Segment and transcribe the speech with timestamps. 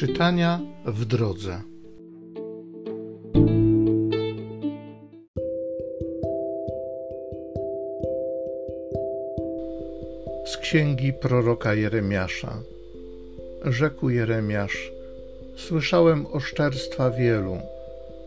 [0.00, 1.60] Czytania w drodze.
[10.46, 12.62] Z księgi proroka Jeremiasza.
[13.64, 14.92] Rzekł Jeremiasz:
[15.56, 17.58] Słyszałem oszczerstwa wielu,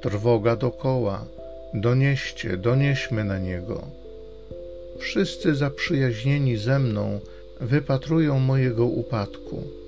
[0.00, 1.24] trwoga dokoła.
[1.74, 3.82] Donieście, donieśmy na niego.
[4.98, 7.20] Wszyscy zaprzyjaźnieni ze mną
[7.60, 9.81] wypatrują mojego upadku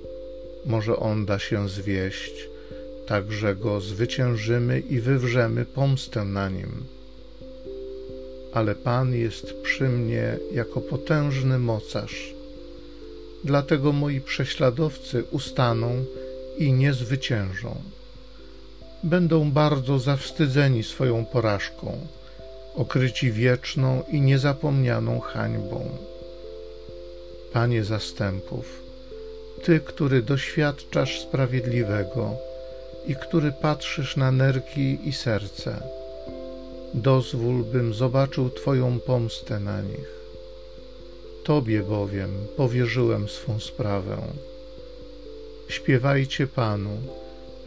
[0.65, 2.49] może on da się zwieść,
[3.07, 6.85] tak że go zwyciężymy i wywrzemy pomstę na nim.
[8.53, 12.33] Ale Pan jest przy mnie jako potężny mocarz.
[13.43, 16.05] Dlatego moi prześladowcy ustaną
[16.57, 17.75] i nie zwyciężą.
[19.03, 22.07] Będą bardzo zawstydzeni swoją porażką,
[22.75, 25.89] okryci wieczną i niezapomnianą hańbą.
[27.53, 28.84] Panie zastępów,
[29.63, 32.31] ty, który doświadczasz sprawiedliwego
[33.07, 35.81] i który patrzysz na nerki i serce,
[36.93, 40.15] dozwól, bym zobaczył Twoją pomstę na nich.
[41.43, 44.17] Tobie bowiem powierzyłem swą sprawę.
[45.67, 46.97] Śpiewajcie Panu,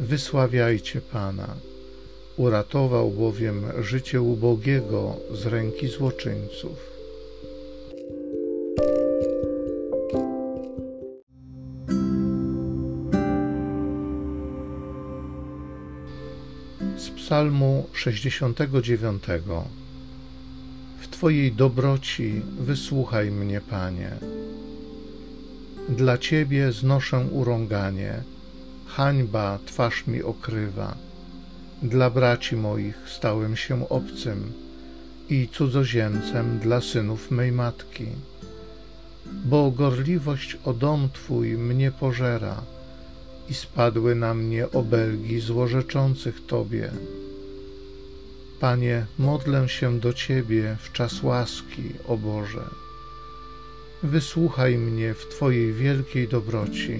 [0.00, 1.54] wysławiajcie Pana.
[2.36, 6.97] Uratował bowiem życie ubogiego z ręki złoczyńców.
[17.08, 19.22] Z Psalmu 69.
[21.00, 24.10] W Twojej dobroci wysłuchaj mnie, Panie.
[25.88, 28.22] Dla Ciebie znoszę urąganie,
[28.86, 30.94] hańba twarz mi okrywa.
[31.82, 34.52] Dla braci moich stałem się obcym
[35.30, 38.06] i cudzoziemcem dla synów mej matki.
[39.44, 42.62] Bo gorliwość o dom Twój mnie pożera
[43.50, 46.90] i spadły na mnie obelgi złorzeczących Tobie.
[48.60, 52.64] Panie, modlę się do Ciebie w czas łaski, o Boże.
[54.02, 56.98] Wysłuchaj mnie w Twojej wielkiej dobroci,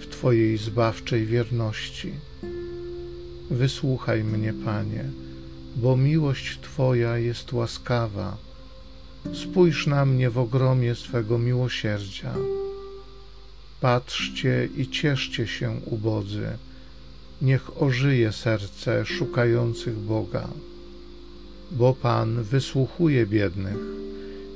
[0.00, 2.12] w Twojej zbawczej wierności.
[3.50, 5.04] Wysłuchaj mnie, Panie,
[5.76, 8.36] bo miłość Twoja jest łaskawa.
[9.34, 12.34] Spójrz na mnie w ogromie swego miłosierdzia
[13.80, 16.48] Patrzcie i cieszcie się, ubodzy,
[17.42, 20.48] niech ożyje serce szukających Boga,
[21.70, 23.76] bo Pan wysłuchuje biednych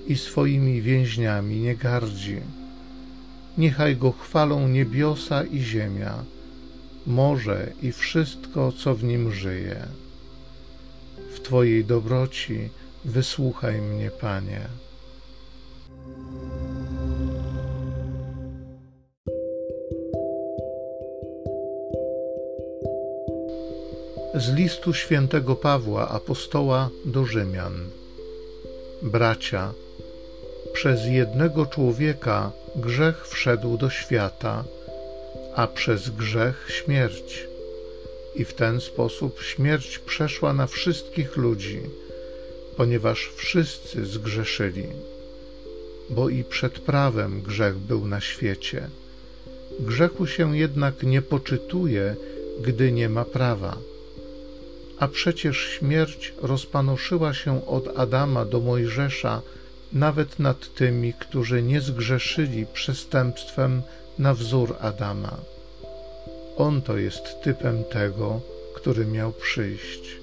[0.06, 2.40] i swoimi więźniami nie gardzi.
[3.58, 6.24] Niechaj go chwalą niebiosa i ziemia,
[7.06, 9.86] morze i wszystko, co w nim żyje.
[11.34, 12.68] W Twojej dobroci
[13.04, 14.60] wysłuchaj mnie, Panie.
[24.34, 27.90] Z listu świętego Pawła apostoła do Rzymian.
[29.02, 29.72] Bracia,
[30.72, 34.64] przez jednego człowieka grzech wszedł do świata,
[35.54, 37.46] a przez grzech śmierć.
[38.34, 41.80] I w ten sposób śmierć przeszła na wszystkich ludzi,
[42.76, 44.86] ponieważ wszyscy zgrzeszyli.
[46.10, 48.88] Bo i przed prawem grzech był na świecie.
[49.80, 52.16] Grzechu się jednak nie poczytuje,
[52.60, 53.76] gdy nie ma prawa
[55.02, 59.42] a przecież śmierć rozpanoszyła się od Adama do Mojżesza
[59.92, 63.82] nawet nad tymi, którzy nie zgrzeszyli przestępstwem
[64.18, 65.36] na wzór Adama.
[66.56, 68.40] On to jest typem tego,
[68.74, 70.16] który miał przyjść.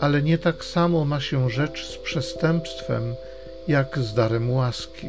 [0.00, 3.14] Ale nie tak samo ma się rzecz z przestępstwem,
[3.68, 5.08] jak z darem łaski.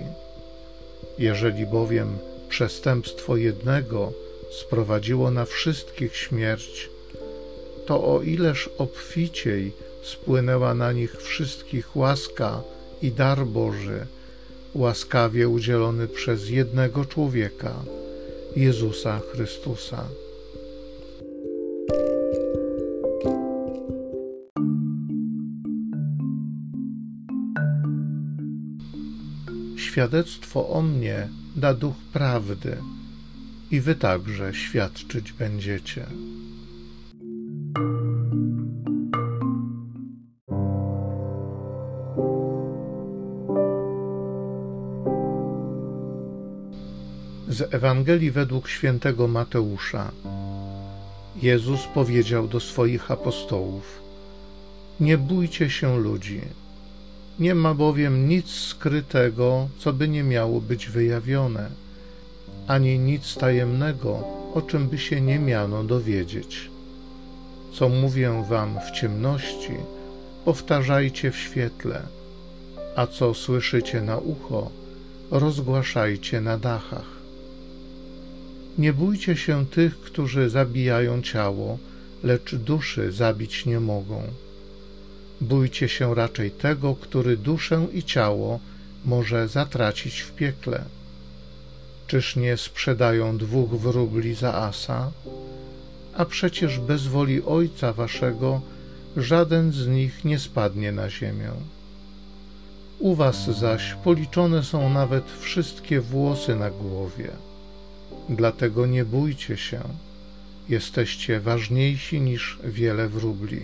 [1.17, 2.17] Jeżeli bowiem
[2.49, 4.13] przestępstwo jednego
[4.51, 6.90] sprowadziło na wszystkich śmierć,
[7.85, 9.71] to o ileż obficiej
[10.03, 12.61] spłynęła na nich wszystkich łaska
[13.01, 14.05] i dar Boży,
[14.73, 17.73] łaskawie udzielony przez jednego człowieka,
[18.55, 20.05] Jezusa Chrystusa.
[29.77, 32.77] Świadectwo o mnie da duch prawdy,
[33.71, 36.05] i wy także świadczyć będziecie.
[47.51, 50.11] Z Ewangelii według świętego Mateusza.
[51.41, 54.01] Jezus powiedział do swoich apostołów:
[54.99, 56.41] Nie bójcie się ludzi.
[57.39, 61.69] Nie ma bowiem nic skrytego, co by nie miało być wyjawione,
[62.67, 66.69] ani nic tajemnego, o czym by się nie miano dowiedzieć.
[67.73, 69.75] Co mówię wam w ciemności,
[70.45, 72.01] powtarzajcie w świetle,
[72.95, 74.69] a co słyszycie na ucho,
[75.31, 77.20] rozgłaszajcie na dachach.
[78.81, 81.77] Nie bójcie się tych, którzy zabijają ciało,
[82.23, 84.23] lecz duszy zabić nie mogą.
[85.41, 88.59] Bójcie się raczej tego, który duszę i ciało
[89.05, 90.83] może zatracić w piekle.
[92.07, 95.11] Czyż nie sprzedają dwóch wróbli za asa?
[96.17, 98.61] A przecież bez woli Ojca Waszego
[99.17, 101.51] żaden z nich nie spadnie na ziemię.
[102.99, 107.50] U Was zaś policzone są nawet wszystkie włosy na głowie.
[108.31, 109.81] Dlatego nie bójcie się,
[110.69, 113.61] jesteście ważniejsi niż wiele wróbli.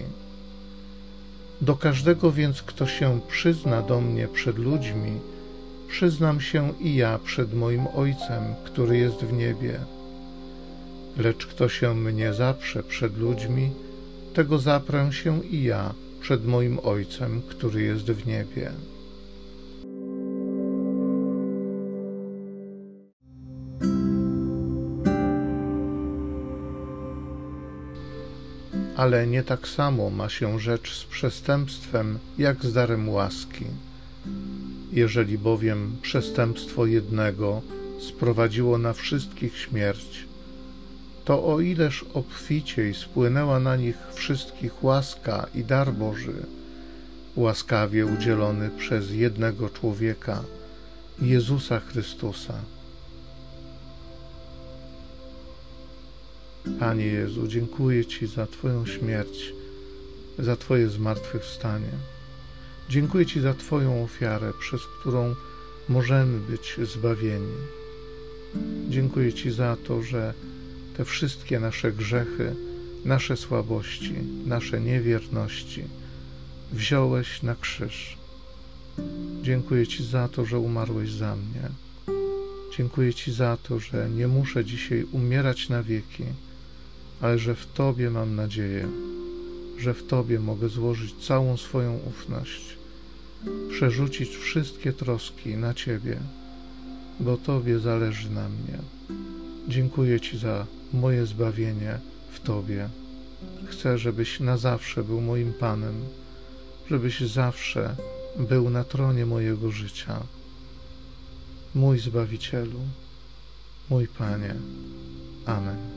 [1.61, 5.19] Do każdego więc, kto się przyzna do mnie przed ludźmi,
[5.87, 9.79] przyznam się i ja przed moim Ojcem, który jest w niebie.
[11.17, 13.71] Lecz kto się mnie zaprze przed ludźmi,
[14.33, 18.71] tego zaprę się i ja przed moim Ojcem, który jest w niebie.
[28.97, 33.65] Ale nie tak samo ma się rzecz z przestępstwem, jak z darem łaski.
[34.91, 37.61] Jeżeli bowiem przestępstwo jednego
[37.99, 40.25] sprowadziło na wszystkich śmierć,
[41.25, 46.45] to o ileż obficiej spłynęła na nich wszystkich łaska i dar Boży,
[47.35, 50.43] łaskawie udzielony przez jednego człowieka,
[51.21, 52.53] Jezusa Chrystusa.
[56.79, 59.53] Panie Jezu, dziękuję Ci za Twoją śmierć,
[60.39, 61.91] za Twoje zmartwychwstanie.
[62.89, 65.35] Dziękuję Ci za Twoją ofiarę, przez którą
[65.89, 67.53] możemy być zbawieni.
[68.89, 70.33] Dziękuję Ci za to, że
[70.97, 72.55] te wszystkie nasze grzechy,
[73.05, 74.15] nasze słabości,
[74.45, 75.83] nasze niewierności
[76.71, 78.17] wziąłeś na krzyż.
[79.41, 81.69] Dziękuję Ci za to, że umarłeś za mnie.
[82.77, 86.23] Dziękuję Ci za to, że nie muszę dzisiaj umierać na wieki
[87.21, 88.87] ale że w Tobie mam nadzieję,
[89.77, 92.77] że w Tobie mogę złożyć całą swoją ufność,
[93.69, 96.19] przerzucić wszystkie troski na Ciebie,
[97.19, 98.77] bo Tobie zależy na mnie.
[99.67, 101.99] Dziękuję Ci za moje zbawienie
[102.31, 102.89] w Tobie.
[103.65, 105.95] Chcę, żebyś na zawsze był moim Panem,
[106.89, 107.95] żebyś zawsze
[108.39, 110.23] był na tronie mojego życia.
[111.75, 112.79] Mój Zbawicielu,
[113.89, 114.55] mój Panie.
[115.45, 115.96] Amen.